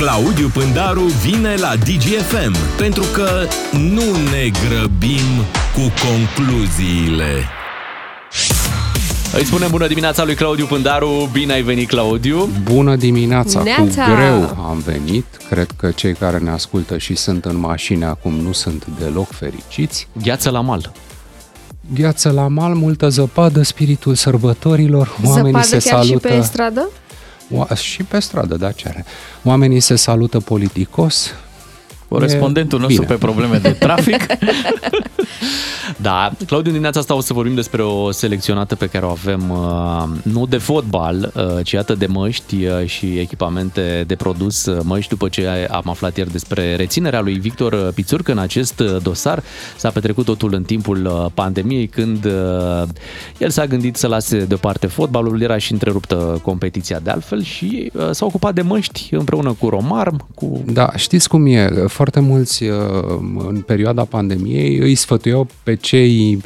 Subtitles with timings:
[0.00, 7.44] Claudiu Pândaru vine la DGFM pentru că nu ne grăbim cu concluziile.
[9.36, 11.28] Îi spunem bună dimineața lui Claudiu Pândaru.
[11.32, 12.48] Bine ai venit, Claudiu.
[12.62, 13.62] Bună dimineața!
[13.62, 14.04] Neața!
[14.04, 15.24] Cu greu am venit.
[15.48, 20.08] Cred că cei care ne ascultă și sunt în mașini acum nu sunt deloc fericiți.
[20.22, 20.92] Gheață la mal.
[21.94, 26.28] Gheață la mal, multă zăpadă, spiritul sărbătorilor, oamenii Zăpadă se chiar salută...
[26.28, 26.88] și pe stradă?
[27.54, 29.04] Oa- și pe stradă, da, ce are.
[29.44, 31.34] Oamenii se salută politicos.
[32.08, 33.14] Corespondentul E nostru bine.
[33.14, 34.26] pe probleme de trafic.
[35.96, 39.50] da, Claudiu, în dimineața asta o să vorbim despre o selecționată pe care o avem
[39.50, 44.80] uh, nu de fotbal, uh, ci iată de măști uh, și echipamente de produs uh,
[44.84, 48.96] măști după ce am aflat ieri despre reținerea lui Victor uh, Pițurcă în acest uh,
[49.02, 49.42] dosar.
[49.76, 52.82] S-a petrecut totul în timpul uh, pandemiei când uh,
[53.38, 58.08] el s-a gândit să lase deoparte fotbalul, era și întreruptă competiția de altfel și uh,
[58.10, 61.68] s-a ocupat de măști împreună cu Romarm, cu Da, știți cum e?
[61.86, 62.76] Foarte mulți uh,
[63.48, 66.42] în perioada pandemiei îi sfătuiau pe cei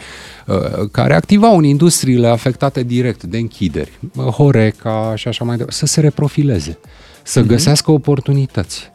[0.47, 5.79] uh, care activau în industriile afectate direct de închideri, uh, Horeca și așa mai departe,
[5.79, 6.79] să se reprofileze,
[7.23, 8.91] să găsească oportunități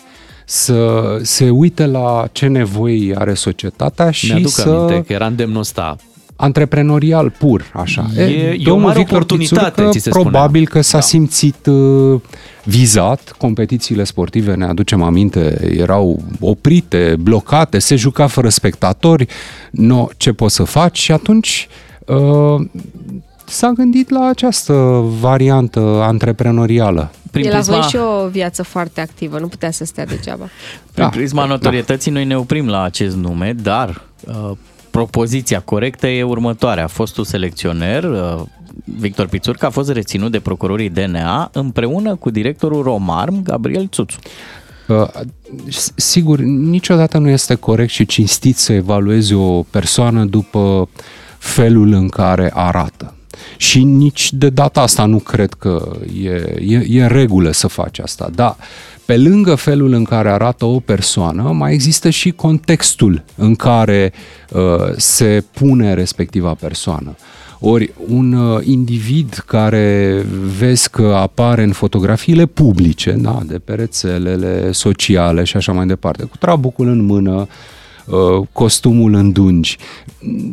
[0.45, 5.59] să se uite la ce nevoi are societatea și Mi-aduc să aminte că era îndemnul
[5.59, 5.95] ăsta.
[6.41, 8.05] Antreprenorial pur, așa.
[8.17, 10.81] E- e o domnul mare Victor oportunitate, Pițurcă ți se probabil spunea.
[10.81, 11.03] că s-a Da.
[11.03, 12.21] simțit uh,
[12.63, 19.25] vizat, competițiile sportive, ne aducem aminte, erau oprite, blocate, se juca fără spectatori,
[19.71, 20.97] no, ce poți să faci?
[20.99, 21.67] Și atunci
[22.05, 22.65] uh,
[23.45, 24.73] s-a gândit la această
[25.19, 27.11] variantă antreprenorială.
[27.31, 30.43] Prin El a avut prisma, și o viață foarte activă, nu putea să stea degeaba.
[30.91, 34.51] Prin Da, prisma notorietății noi ne oprim la acest nume, dar uh,
[34.91, 36.87] propoziția corectă e următoarea.
[36.87, 38.41] Fostul selecționer, uh,
[38.83, 44.17] Victor Pițurcă, a fost reținut de procurorii DNA împreună cu directorul Romarm, Gabriel Țuțu.
[44.87, 45.07] Uh,
[45.69, 50.89] s- Sigur, niciodată nu este corect și cinstit să evaluezi o persoană după
[51.37, 53.13] felul în care arată.
[53.57, 55.91] Și nici de data asta nu cred că
[56.23, 56.29] e,
[56.59, 58.29] e, e în regulă să faci asta.
[58.35, 58.57] Da,
[59.05, 64.13] pe lângă felul în care arată o persoană, mai există și contextul în care
[64.51, 64.61] uh,
[64.97, 67.15] se pune respectiva persoană.
[67.59, 70.25] Ori un uh, individ care
[70.57, 76.23] vezi că apare în fotografiile publice, da, de pe rețelele sociale și așa mai departe,
[76.23, 77.47] cu trabucul în mână, uh,
[78.51, 79.77] costumul în dungi.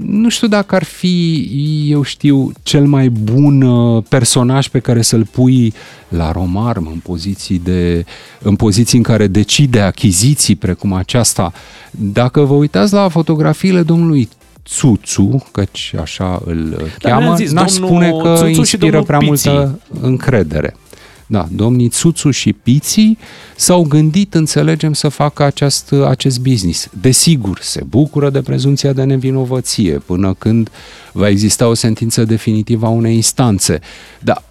[0.06, 1.42] Nu știu dacă ar fi,
[1.88, 5.74] eu știu, cel mai bun uh, personaj pe care să-l pui
[6.08, 8.04] la Romarm în poziții, de,
[8.42, 11.52] în poziții în care decide achiziții precum aceasta.
[11.90, 14.28] Dacă vă uitați la fotografiile domnului
[14.64, 18.82] Țuțu, căci așa îl Da, cheamă, mi-am zis, n-aș domnul spune că Țuțu și inspiră
[18.84, 19.50] domnul prea Piții.
[19.50, 20.76] multă încredere.
[21.26, 23.18] Da, domnii Țuțu și Piții
[23.56, 26.88] s-au gândit, înțelegem, să facă acest, acest business.
[27.00, 30.70] Desigur, se bucură de prezumția de nevinovăție până când
[31.12, 33.80] va exista o sentință definitivă a unei instanțe.
[34.20, 34.42] Dar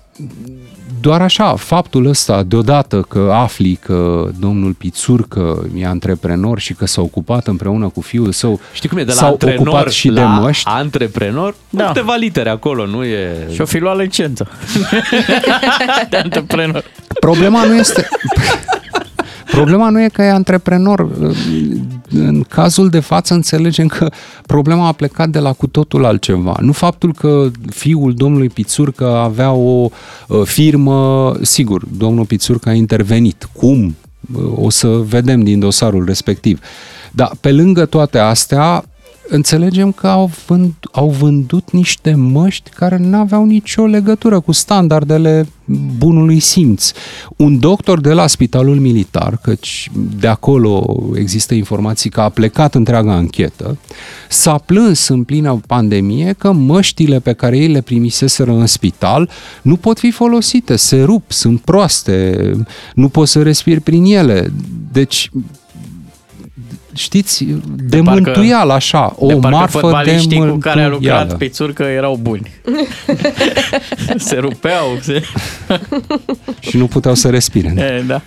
[1.02, 7.02] doar așa, faptul ăsta, deodată că afli că domnul Pițurcă e antreprenor și că s-a
[7.02, 10.20] ocupat împreună cu fiul său, știi cum e, de la s-au antrenor ocupat și de
[10.20, 11.82] la măști, antreprenor, da.
[11.82, 11.88] Da.
[11.88, 13.48] câteva litere acolo, nu e...
[13.54, 14.48] Și o fi luat licență
[16.10, 16.84] de antreprenor.
[17.20, 18.08] Problema nu este...
[19.52, 21.08] Problema nu e că e antreprenor.
[22.10, 24.10] În cazul de față înțelegem că
[24.46, 26.58] problema a plecat de la cu totul altceva.
[26.62, 29.90] Nu faptul că fiul domnului Pițurcă avea o
[30.28, 33.50] uh, firmă, sigur, domnul Pițurcă a intervenit.
[33.54, 33.96] Cum?
[34.36, 36.60] Uh, O să vedem din dosarul respectiv.
[37.12, 38.86] Dar pe lângă toate astea,
[39.28, 45.48] înțelegem că au, vând, au vândut niște măști care nu aveau nicio legătură cu standardele
[45.98, 46.92] bunului simț.
[47.36, 53.14] Un doctor de la Spitalul Militar, căci de acolo există informații că a plecat întreaga
[53.14, 53.78] anchetă,
[54.30, 59.30] s-a plâns în plină pandemie că măștile pe care ei le primiseseră în spital
[59.62, 62.52] nu pot fi folosite, se rup, sunt proaste,
[62.94, 64.52] nu poți să respiri prin ele.
[64.92, 65.32] Deci
[66.96, 70.90] știți, de, de parcă- mântuială așa, o de parcă marfă de fotbaliștii cu care a
[70.90, 71.20] mântuială.
[71.22, 72.52] lucrat Pițurcă erau buni.
[74.18, 74.98] se rupeau.
[75.02, 75.22] Se...
[76.70, 77.74] Și nu puteau să respire.
[77.78, 78.22] E, da.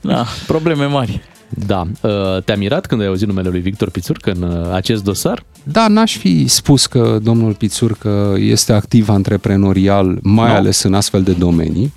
[0.00, 1.20] da, probleme mari.
[1.66, 1.82] Da.
[2.00, 5.44] Uh, Te-a mirat când ai auzit numele lui Victor Pițurcă în uh, acest dosar?
[5.62, 10.54] Da, n-aș fi spus că domnul Pițurcă este activ antreprenorial, mai Nu.
[10.54, 11.92] ales în astfel de domenii.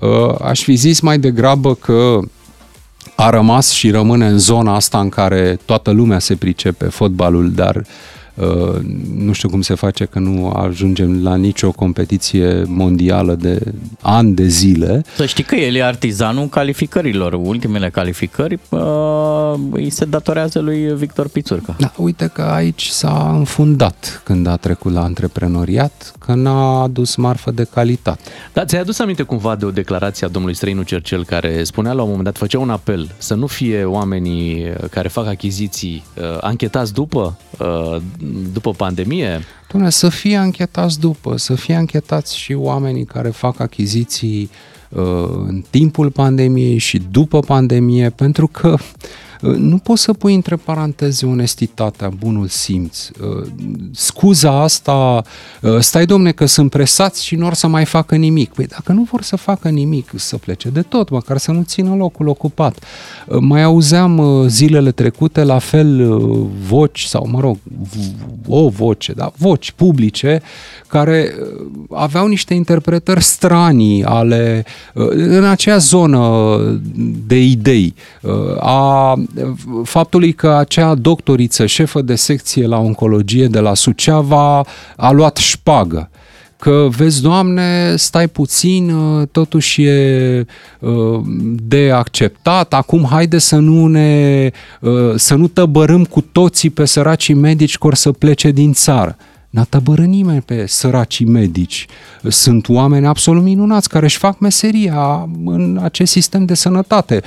[0.00, 2.18] Uh, Aș fi zis mai degrabă că
[3.20, 7.82] a rămas și rămâne în zona asta în care toată lumea se pricepe fotbalul, dar
[8.40, 8.76] Uh,
[9.16, 13.60] nu știu cum se face că nu ajungem la nicio competiție mondială de
[14.00, 15.04] ani de zile.
[15.16, 17.32] Să știi că el e artizanul calificărilor.
[17.32, 19.54] Ultimele calificări uh,
[19.90, 21.76] îi se datorează lui Victor Pițurcă.
[21.78, 27.50] Da, uite că aici s-a înfundat când a trecut la antreprenoriat, că n-a adus marfă
[27.50, 28.20] de calitate.
[28.52, 32.02] Da, ți-ai adus aminte cumva de o declarație a domnului Străinu Cercel care spunea la
[32.02, 36.92] un moment dat, făcea un apel să nu fie oamenii care fac achiziții uh, anchetați
[36.92, 37.96] după uh,
[38.52, 39.40] după pandemie?
[39.70, 44.50] Doamne, să fie anchetați după, să fie anchetați și oamenii care fac achiziții
[44.88, 45.02] uh,
[45.46, 48.76] în timpul pandemiei și după pandemie, pentru că
[49.40, 53.08] nu poți să pui între paranteze onestitatea, bunul simț.
[53.08, 53.46] Uh,
[53.92, 55.22] scuza asta,
[55.62, 58.52] uh, stai domne că sunt presați și nu or să mai facă nimic.
[58.52, 61.94] Păi dacă nu vor să facă nimic, să plece de tot, măcar să nu țină
[61.94, 62.84] locul ocupat.
[63.26, 66.18] Uh, mai auzeam zilele trecute la fel
[66.68, 67.56] voci, sau mă rog,
[68.46, 70.42] o voce, da, voci publice,
[70.86, 71.34] care
[71.90, 74.64] aveau niște interpretări stranii ale,
[75.14, 76.58] în acea zonă
[77.26, 77.94] de idei,
[78.58, 79.18] a
[79.84, 84.64] faptului că acea doctoriță, șefă de secție la oncologie de la Suceava,
[84.96, 86.10] a luat șpagă
[86.60, 88.92] că vezi, Doamne, stai puțin,
[89.32, 90.44] totuși e
[91.62, 94.50] de acceptat, acum haide să nu ne,
[95.14, 99.16] să nu tăbărâm cu toții pe săracii medici că or să plece din țară.
[99.50, 101.86] N-a tăbărât nimeni pe săracii medici.
[102.28, 107.22] Sunt oameni absolut minunați care își fac meseria în acest sistem de sănătate.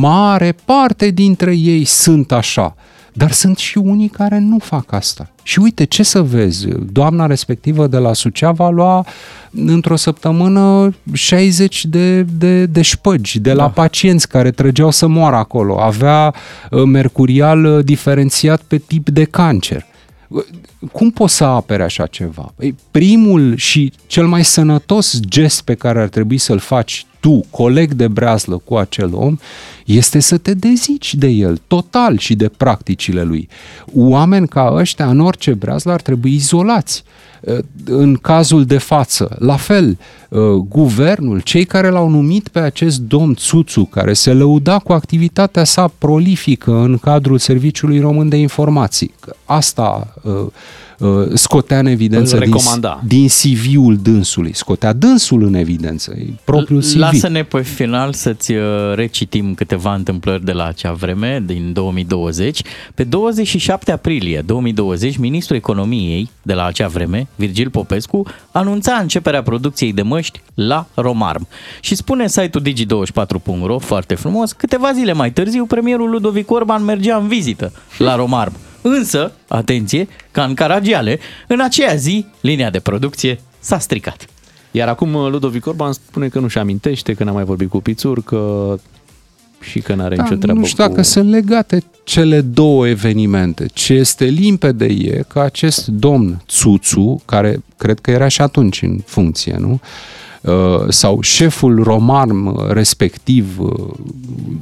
[0.00, 2.74] Mare parte dintre ei sunt așa.
[3.16, 5.30] Dar sunt și unii care nu fac asta.
[5.42, 9.06] Și uite, ce să vezi, doamna respectivă de la Suceava lua
[9.50, 13.68] într-o săptămână 60 de, de, de șpăgi de la da.
[13.68, 15.80] pacienți care trăgeau să moară acolo.
[15.80, 16.34] Avea
[16.70, 19.86] uh, mercurial uh, diferențiat pe tip de cancer
[20.92, 22.52] cum poți să apere așa ceva?
[22.56, 27.92] Păi, primul și cel mai sănătos gest pe care ar trebui să-l faci tu, coleg
[27.92, 29.36] de breazlă cu acel om,
[29.84, 33.48] este să te dezici de el, total și de practicile lui.
[33.94, 37.04] Oameni ca ăștia, în orice breazlă, ar trebui izolați.
[37.84, 39.98] În cazul de față, la fel,
[40.68, 45.92] guvernul, cei care l-au numit pe acest domn Țuțu, care se lăuda cu activitatea sa
[45.98, 49.14] prolifică în cadrul Serviciului Român de Informații,
[49.44, 50.14] asta
[50.98, 52.54] Uh, scotea în evidență din,
[53.06, 54.54] din CV-ul dânsului.
[54.54, 56.94] Scotea dânsul în evidență, e propriul CV.
[56.94, 58.62] Lasă-ne pe final să-ți uh,
[58.94, 62.62] recitim câteva întâmplări de la acea vreme, din 2020.
[62.94, 69.92] Pe 27 aprilie 2020, ministrul economiei de la acea vreme, Virgil Popescu, anunța începerea producției
[69.92, 71.48] de măști la Romarm.
[71.80, 77.28] Și spune site-ul digi24.ro, foarte frumos, câteva zile mai târziu, premierul Ludovic Orban mergea în
[77.28, 78.56] vizită la Romarm.
[78.82, 84.26] Însă, atenție, ca în Caragiale, în aceea zi, linia de producție s-a stricat.
[84.70, 88.22] Iar acum uh, Ludovic Orban spune că nu-și amintește, că n-a mai vorbit cu Pițur,
[88.22, 88.74] că
[89.70, 90.88] și că n-are da, nicio treabă Nu știu cu...
[90.88, 93.66] dacă sunt legate cele două evenimente.
[93.72, 98.98] Ce este limpede e că acest domn Țuțu, care cred că era și atunci în
[99.04, 99.72] funcție, nu?
[99.72, 99.80] Uh,
[100.88, 103.70] sau șeful roman uh, respectiv, uh,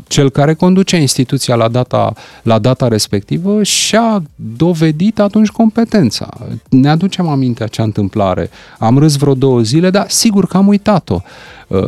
[0.07, 2.13] cel care conduce instituția la data,
[2.43, 4.23] la data respectivă, și-a
[4.57, 6.29] dovedit atunci competența.
[6.69, 8.51] Ne aducem aminte acea întâmplare.
[8.79, 11.21] Am râs vreo două zile, dar sigur că am uitat-o.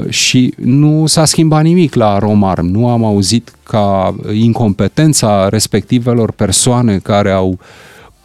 [0.08, 2.66] Și nu s-a schimbat nimic la Romarm.
[2.66, 7.58] Nu am auzit ca incompetența respectivelor persoane care au uh,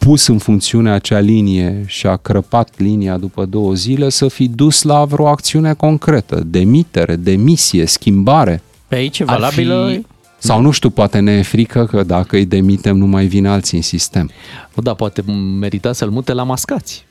[0.04, 4.82] pus în funcțiune acea linie și a crăpat linia după două zile să fi dus
[4.82, 8.62] la vreo acțiune concretă, demitere, demisie, schimbare.
[8.88, 9.88] Pe aici e valabilă...
[9.92, 10.06] Fi...
[10.42, 13.76] Sau nu știu, poate ne e frică că dacă îi demitem nu mai vin alții
[13.76, 14.30] în sistem.
[14.74, 15.22] Nu, da, poate
[15.60, 17.06] merita să-l mute la mascați.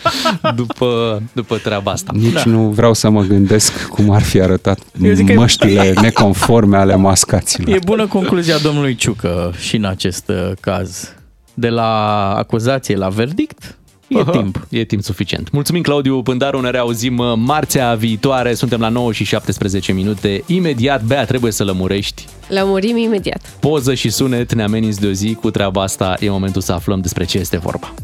[0.56, 2.12] după, după treaba asta.
[2.14, 2.42] Nici da.
[2.44, 4.78] nu vreau să mă gândesc cum ar fi arătat
[5.34, 6.00] măștile e...
[6.00, 7.76] neconforme ale mascaților.
[7.76, 11.14] E bună concluzia domnului Ciucă și în acest uh, caz
[11.54, 14.66] de la acuzație la verdict, E Aha, timp.
[14.68, 15.50] E timp suficient.
[15.50, 16.60] Mulțumim, Claudiu Pândaru.
[16.60, 18.54] Ne reauzim uh, marțea viitoare.
[18.54, 20.42] Suntem la 9 și 17 minute.
[20.46, 22.26] Imediat, Bea, trebuie să lămurești.
[22.48, 23.56] Lămurim imediat.
[23.60, 26.16] Poză și sunet ne ameninți de o zi cu treaba asta.
[26.20, 27.94] E momentul să aflăm despre ce este vorba.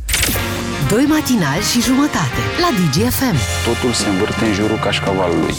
[0.91, 3.37] Doi matinali și jumătate la DGFM.
[3.65, 5.55] Totul se învârte în jurul cașcavalului